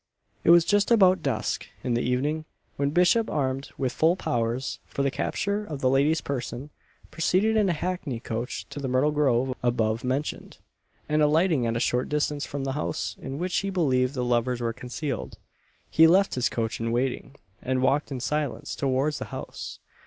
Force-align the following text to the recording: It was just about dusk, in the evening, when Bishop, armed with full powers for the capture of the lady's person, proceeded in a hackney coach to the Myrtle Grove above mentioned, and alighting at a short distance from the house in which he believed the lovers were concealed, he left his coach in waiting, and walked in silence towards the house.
It 0.43 0.49
was 0.49 0.65
just 0.65 0.89
about 0.89 1.21
dusk, 1.21 1.67
in 1.83 1.93
the 1.93 2.01
evening, 2.01 2.45
when 2.75 2.89
Bishop, 2.89 3.29
armed 3.29 3.69
with 3.77 3.91
full 3.93 4.15
powers 4.15 4.79
for 4.87 5.03
the 5.03 5.11
capture 5.11 5.63
of 5.63 5.81
the 5.81 5.91
lady's 5.91 6.21
person, 6.21 6.71
proceeded 7.11 7.55
in 7.55 7.69
a 7.69 7.73
hackney 7.73 8.19
coach 8.19 8.67
to 8.69 8.79
the 8.79 8.87
Myrtle 8.87 9.11
Grove 9.11 9.55
above 9.61 10.03
mentioned, 10.03 10.57
and 11.07 11.21
alighting 11.21 11.67
at 11.67 11.77
a 11.77 11.79
short 11.79 12.09
distance 12.09 12.47
from 12.47 12.63
the 12.63 12.71
house 12.71 13.15
in 13.21 13.37
which 13.37 13.57
he 13.57 13.69
believed 13.69 14.15
the 14.15 14.25
lovers 14.25 14.59
were 14.59 14.73
concealed, 14.73 15.37
he 15.91 16.07
left 16.07 16.33
his 16.33 16.49
coach 16.49 16.79
in 16.79 16.91
waiting, 16.91 17.35
and 17.61 17.83
walked 17.83 18.09
in 18.11 18.19
silence 18.19 18.75
towards 18.75 19.19
the 19.19 19.25
house. 19.25 19.77